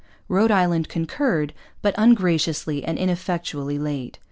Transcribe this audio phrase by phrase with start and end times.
[0.27, 1.53] Rhode Island concurred,
[1.83, 4.17] but ungraciously and ineffectually late.